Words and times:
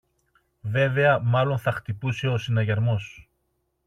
Βέβαια 0.61 1.19
μάλλον 1.19 1.57
θα 1.59 1.71
χτυπούσε 1.71 2.27
ο 2.27 2.37
συναγερμός 2.37 3.29